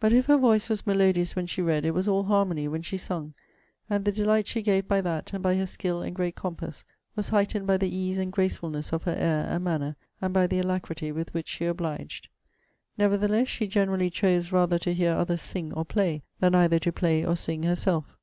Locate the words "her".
0.24-0.38, 5.56-5.66, 9.02-9.14